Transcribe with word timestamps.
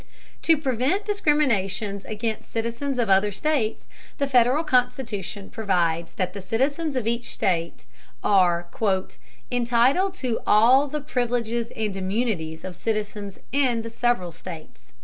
To 0.41 0.57
prevent 0.57 1.05
discriminations 1.05 2.05
against 2.05 2.49
citizens 2.51 2.97
of 2.97 3.07
other 3.07 3.29
states, 3.31 3.85
the 4.17 4.25
Federal 4.25 4.63
Constitution 4.63 5.51
provides 5.51 6.13
that 6.13 6.33
the 6.33 6.41
citizens 6.41 6.95
of 6.95 7.05
each 7.05 7.25
state 7.25 7.85
are 8.23 8.67
"entitled 9.51 10.15
to 10.15 10.39
all 10.47 10.87
the 10.87 11.01
privileges 11.01 11.69
and 11.75 11.95
immunities 11.95 12.63
of 12.63 12.75
citizens 12.75 13.37
in 13.51 13.83
the 13.83 13.91
several 13.91 14.31
states." 14.31 14.93